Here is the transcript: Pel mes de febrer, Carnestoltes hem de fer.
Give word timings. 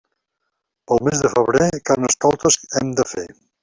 Pel 0.87 1.03
mes 1.09 1.21
de 1.25 1.31
febrer, 1.35 1.69
Carnestoltes 1.93 2.61
hem 2.81 2.95
de 3.03 3.11
fer. 3.17 3.33